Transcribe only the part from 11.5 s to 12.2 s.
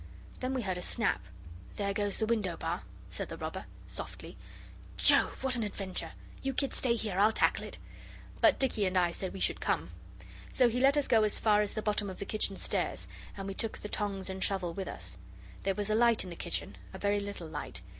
as the bottom of